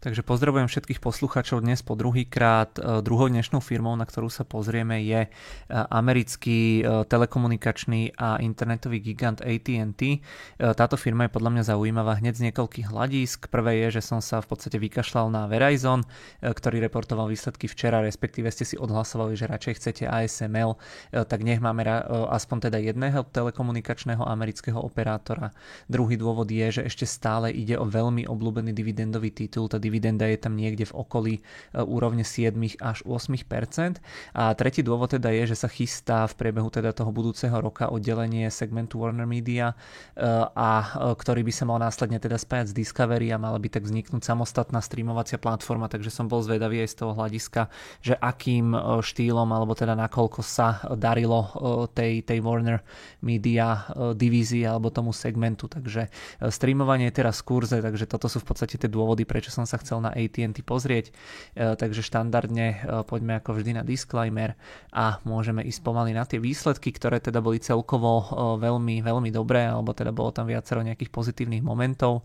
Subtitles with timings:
[0.00, 2.72] Takže pozdravujem všetkých poslucháčov dnes po druhýkrát.
[2.80, 5.30] E, druhou dnešnou firmou, na ktorú sa pozrieme, je e,
[5.68, 10.24] americký e, telekomunikačný a internetový gigant AT&T.
[10.56, 13.52] Táto firma je podľa mňa zaujímavá hneď z niekoľkých hľadísk.
[13.52, 16.00] Prvé je, že som sa v podstate vykašľal na Verizon,
[16.40, 20.80] ktorý reportoval výsledky včera, respektíve ste si odhlasovali, že radšej chcete ASML,
[21.12, 21.84] tak nech máme
[22.32, 25.52] aspoň teda jedného telekomunikačného amerického operátora.
[25.92, 30.38] Druhý dôvod je, že ešte stále ide o veľmi obľúbený dividendový titul, teda dividenda je
[30.38, 33.98] tam niekde v okolí e, úrovne 7 až 8%
[34.38, 38.46] A tretí dôvod teda je, že sa chystá v priebehu teda toho budúceho roka oddelenie
[38.54, 43.34] segmentu Warner Media, e, a e, ktorý by sa mal následne teda spájať s Discovery
[43.34, 47.12] a mala by tak vzniknúť samostatná streamovacia platforma, takže som bol zvedavý aj z toho
[47.18, 47.66] hľadiska,
[47.98, 51.50] že akým štýlom alebo teda nakoľko sa darilo
[51.90, 52.84] tej, tej Warner
[53.24, 56.12] Media divízii alebo tomu segmentu, takže
[56.52, 59.79] streamovanie je teraz v kurze, takže toto sú v podstate tie dôvody, prečo som sa
[59.80, 61.10] chcel na AT&T pozrieť,
[61.56, 64.54] e, takže štandardne e, poďme ako vždy na disclaimer
[64.92, 68.24] a môžeme ísť pomaly na tie výsledky, ktoré teda boli celkovo e,
[68.60, 72.22] veľmi, veľmi dobré, alebo teda bolo tam viacero nejakých pozitívnych momentov.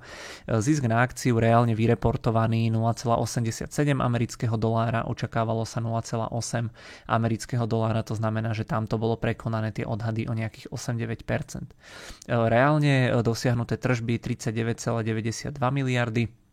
[0.47, 6.69] Zisk na akciu reálne vyreportovaný 0,87 amerického dolára, očakávalo sa 0,8
[7.09, 11.71] amerického dolára, to znamená, že tam to bolo prekonané tie odhady o nejakých 8-9%.
[12.29, 16.44] Reálne dosiahnuté tržby 39,92 miliardy,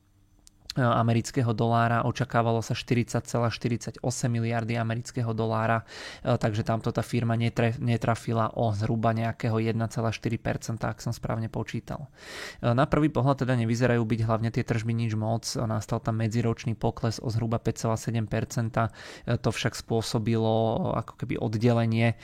[0.77, 4.01] amerického dolára, očakávalo sa 40,48
[4.33, 5.85] miliardy amerického dolára,
[6.25, 12.09] e, takže tamto tá firma netrafila o zhruba nejakého 1,4%, ak som správne počítal.
[12.65, 16.73] E, na prvý pohľad teda nevyzerajú byť hlavne tie tržby nič moc, nastal tam medziročný
[16.73, 22.17] pokles o zhruba 5,7%, to však spôsobilo ako keby oddelenie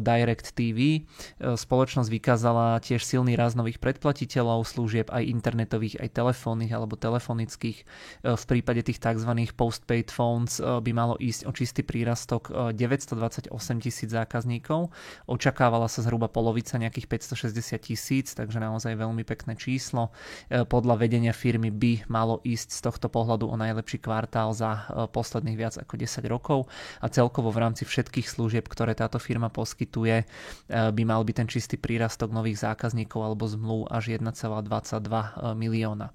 [0.00, 1.06] Direct TV.
[1.40, 7.78] Spoločnosť vykázala tiež silný rast nových predplatiteľov, služieb aj internetových, aj telefónnych alebo telefonických klasických.
[7.80, 9.30] E, v prípade tých tzv.
[9.56, 14.92] postpaid phones e, by malo ísť o čistý prírastok 928 e, tisíc zákazníkov.
[15.24, 20.12] Očakávala sa zhruba polovica nejakých 560 tisíc, takže naozaj veľmi pekné číslo.
[20.50, 25.74] Podľa vedenia firmy by malo ísť z tohto pohľadu o najlepší kvartál za posledných viac
[25.78, 26.66] ako 10 rokov
[27.00, 30.26] a celkovo v rámci všetkých služieb, ktoré táto firma poskytuje,
[30.68, 36.10] by mal byť ten čistý prírastok nových zákazníkov alebo zmluv až 1,22 milióna.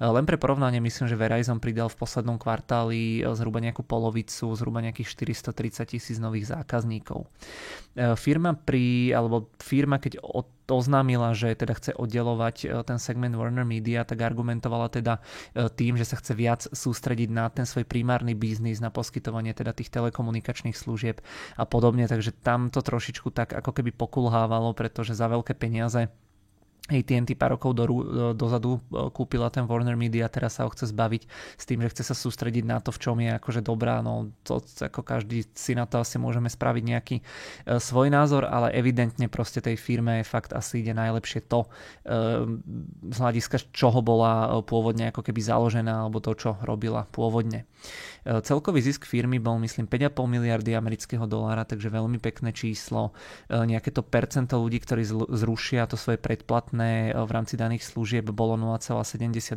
[0.00, 4.54] Len pre porovnanie, my myslím, že Verizon pridal v poslednom kvartáli e, zhruba nejakú polovicu,
[4.54, 5.10] zhruba nejakých
[5.50, 7.26] 430 tisíc nových zákazníkov.
[7.98, 10.22] E, firma pri, alebo firma, keď
[10.70, 15.18] oznámila, že teda chce oddelovať e, ten segment Warner Media, tak argumentovala teda
[15.74, 19.90] tým, že sa chce viac sústrediť na ten svoj primárny biznis, na poskytovanie teda tých
[19.90, 21.18] telekomunikačných služieb
[21.58, 26.06] a podobne, takže tam to trošičku tak ako keby pokulhávalo, pretože za veľké peniaze
[26.84, 27.84] AT&T pár rokov do,
[28.36, 31.22] dozadu e, kúpila ten Warner Media, teraz sa ho chce zbaviť
[31.56, 34.60] s tým, že chce sa sústrediť na to, v čom je akože dobrá, no to
[34.60, 37.22] ako každý si na to asi môžeme spraviť nejaký e,
[37.80, 41.68] svoj názor, ale evidentne proste tej firme fakt asi ide najlepšie to e,
[43.08, 47.64] z hľadiska čoho bola e, pôvodne ako keby založená, alebo to, čo robila pôvodne.
[48.28, 53.16] E, celkový zisk firmy bol myslím 5,5 miliardy amerického dolára, takže veľmi pekné číslo.
[53.48, 58.26] E, nejaké to percento ľudí, ktorí zrušia to svoje predplatné platné v rámci daných služieb
[58.34, 59.54] bolo 0,72%,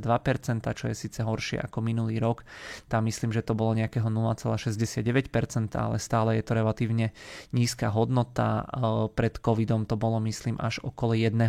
[0.77, 2.45] čo je síce horšie ako minulý rok.
[2.85, 7.09] Tam myslím, že to bolo nejakého 0,69%, ale stále je to relatívne
[7.57, 8.69] nízka hodnota.
[9.17, 11.41] Pred covidom to bolo myslím až okolo 1%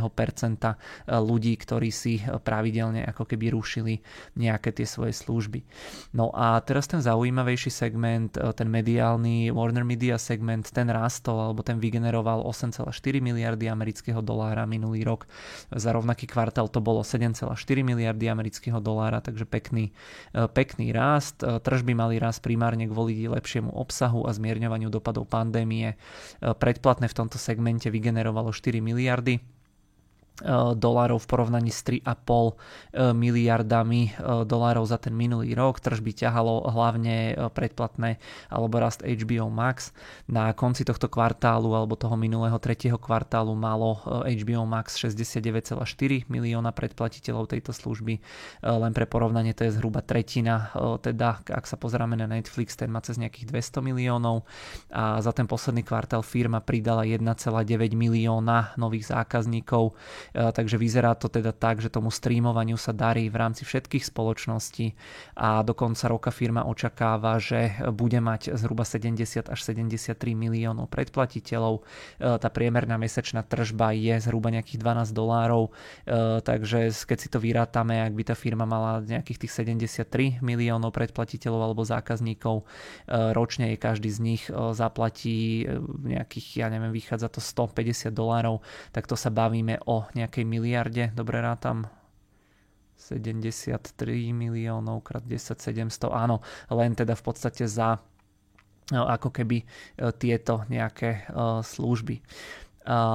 [1.05, 4.00] ľudí, ktorí si pravidelne ako keby rušili
[4.41, 5.69] nejaké tie svoje služby.
[6.17, 11.77] No a teraz ten zaujímavejší segment, ten mediálny Warner Media segment, ten rastol alebo ten
[11.77, 12.89] vygeneroval 8,4
[13.21, 15.29] miliardy amerického dolára minulý rok.
[15.75, 19.91] Za rovnaký kvartál to bolo 7,4 miliardy amerického dolára, takže pekný,
[20.33, 21.43] e, pekný rast.
[21.43, 25.94] E, tržby mali rast primárne kvôli lepšiemu obsahu a zmierňovaniu dopadov pandémie.
[25.94, 25.97] E,
[26.41, 29.57] predplatné v tomto segmente vygenerovalo 4 miliardy
[30.79, 34.12] dolárov v porovnaní s 3,5 eh, miliardami eh,
[34.46, 35.82] dolárov za ten minulý rok.
[35.82, 39.90] Tržby ťahalo hlavne predplatné alebo rast HBO Max.
[40.31, 45.75] Na konci tohto kvartálu alebo toho minulého tretieho kvartálu malo HBO Max 69,4
[46.31, 48.20] milióna predplatiteľov tejto služby.
[48.62, 50.70] Len pre porovnanie to je zhruba tretina,
[51.02, 54.44] teda ak sa pozeráme na Netflix, ten má cez nejakých 200 miliónov
[54.93, 57.25] a za ten posledný kvartál firma pridala 1,9
[57.94, 59.96] milióna nových zákazníkov
[60.33, 64.93] takže vyzerá to teda tak, že tomu streamovaniu sa darí v rámci všetkých spoločností
[65.39, 71.87] a do konca roka firma očakáva, že bude mať zhruba 70 až 73 miliónov predplatiteľov.
[72.19, 75.71] Tá priemerná mesačná tržba je zhruba nejakých 12 dolárov,
[76.45, 81.61] takže keď si to vyrátame, ak by tá firma mala nejakých tých 73 miliónov predplatiteľov
[81.73, 82.67] alebo zákazníkov,
[83.09, 85.69] ročne je každý z nich zaplatí
[86.05, 88.61] nejakých, ja neviem, vychádza to 150 dolárov,
[88.93, 91.87] tak to sa bavíme o nejakej miliarde, dobre rátam,
[92.99, 93.94] 73
[94.35, 98.03] miliónov krát 10 700, áno, len teda v podstate za
[98.91, 99.62] ako keby
[100.19, 101.29] tieto nejaké
[101.62, 102.25] služby.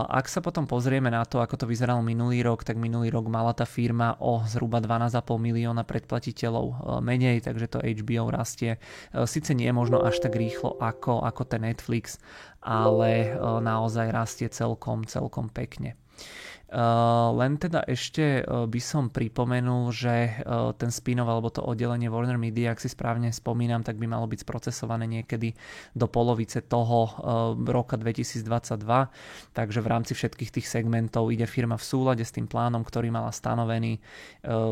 [0.06, 3.58] Ak sa potom pozrieme na to, ako to vyzeralo minulý rok, tak minulý rok mala
[3.58, 8.78] tá firma o zhruba 12,5 milióna predplatiteľov e, menej, takže to HBO rastie.
[8.78, 12.22] E, Sice nie možno až tak rýchlo ako, ako ten Netflix,
[12.62, 15.98] ale e, naozaj rastie celkom, celkom pekne.
[16.74, 22.10] Eh, len teda ešte eh, by som pripomenul, že eh, ten spin-off alebo to oddelenie
[22.10, 25.54] Warner Media, ak si správne spomínam, tak by malo byť sprocesované niekedy
[25.94, 27.06] do polovice toho
[27.68, 28.46] roka 2022.
[29.54, 33.30] Takže v rámci všetkých tých segmentov ide firma v súlade s tým plánom, ktorý mala
[33.30, 34.00] stanovený.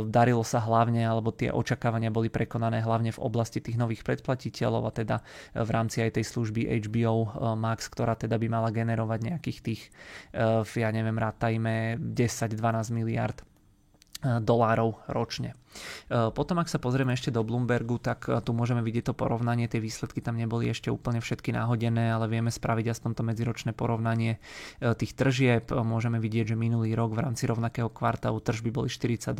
[0.07, 4.91] Darilo sa hlavne, alebo tie očakávania boli prekonané hlavne v oblasti tých nových predplatiteľov a
[4.95, 5.17] teda
[5.57, 9.81] v rámci aj tej služby HBO Max, ktorá teda by mala generovať nejakých tých,
[10.77, 13.41] ja neviem, rátajme 10-12 miliard
[14.21, 15.57] dolárov ročne.
[16.11, 19.71] Eh, potom, ak sa pozrieme ešte do Bloombergu, tak eh, tu môžeme vidieť to porovnanie.
[19.71, 24.37] Tie výsledky tam neboli ešte úplne všetky náhodené, ale vieme spraviť aspoň to medziročné porovnanie
[24.37, 25.71] eh, tých tržieb.
[25.71, 29.35] Môžeme vidieť, že minulý rok v rámci rovnakého kvartálu tržby boli 42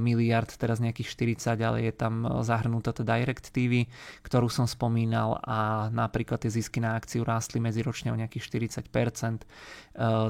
[0.00, 3.88] miliard, teraz nejakých 40, ale je tam zahrnutá to Direct TV,
[4.24, 8.44] ktorú som spomínal a napríklad tie zisky na akciu rástli medziročne o nejakých
[8.84, 9.44] 40%,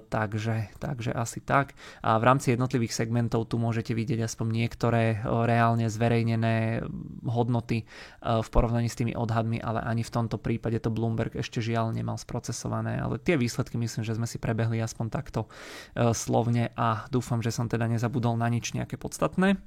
[0.08, 1.74] takže, takže asi tak.
[2.02, 6.82] A v rámci jednotlivých segmentov tu môžete vidieť aspoň niektoré reálne zverejnené
[7.22, 7.86] hodnoty
[8.18, 12.18] v porovnaní s tými odhadmi, ale ani v tomto prípade to Bloomberg ešte žiaľ nemal
[12.18, 15.46] sprocesované, ale tie výsledky myslím, že sme si prebehli aspoň takto
[15.94, 19.62] slovne a dúfam, že som teda nezabudol na nič nejaké podstatné.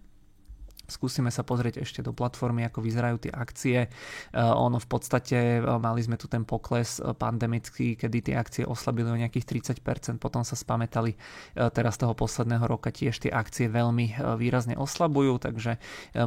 [0.85, 3.77] Skúsime sa pozrieť ešte do platformy, ako vyzerajú tie akcie.
[3.85, 3.89] E,
[4.37, 9.09] ono v podstate, e, mali sme tu ten pokles e, pandemický, kedy tie akcie oslabili
[9.09, 11.17] o nejakých 30%, potom sa spametali
[11.55, 15.77] teraz toho posledného roka tiež tie akcie veľmi výrazne oslabujú, takže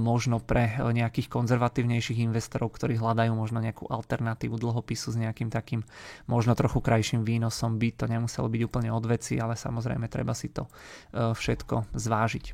[0.00, 5.84] možno pre nejakých konzervatívnejších investorov, ktorí hľadajú možno nejakú alternatívu dlhopisu s nejakým takým
[6.26, 10.66] možno trochu krajším výnosom, by to nemuselo byť úplne odveci, ale samozrejme treba si to
[11.12, 12.44] všetko zvážiť.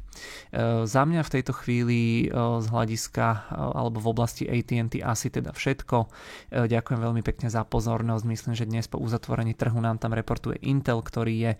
[0.85, 5.31] Za mňa v tejto chvíli chvíli e, z hľadiska e, alebo v oblasti AT&T asi
[5.31, 5.97] teda všetko.
[6.03, 6.09] E,
[6.67, 8.25] ďakujem veľmi pekne za pozornosť.
[8.27, 11.53] Myslím, že dnes po uzatvorení trhu nám tam reportuje Intel, ktorý je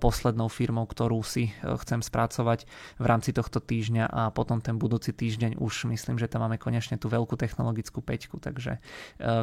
[0.00, 2.66] poslednou firmou, ktorú si chcem spracovať
[3.00, 6.96] v rámci tohto týždňa a potom ten budúci týždeň už myslím, že tam máme konečne
[6.96, 8.80] tú veľkú technologickú peťku, takže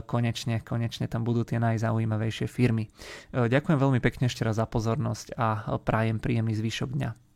[0.07, 2.89] konečne, konečne tam budú tie najzaujímavejšie firmy.
[3.33, 7.30] Ďakujem veľmi pekne ešte raz za pozornosť a prajem príjemný zvyšok dňa.